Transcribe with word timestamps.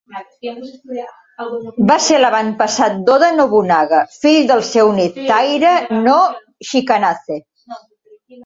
Va 1.91 1.97
ser 2.05 2.17
l'avantpassat 2.23 2.97
d'Oda 3.09 3.29
Nobunaga, 3.35 4.01
fill 4.23 4.49
del 4.53 4.65
seu 4.73 4.91
net 5.01 5.23
Taira 5.29 5.77
no 6.07 6.19
Chikazane. 6.73 7.43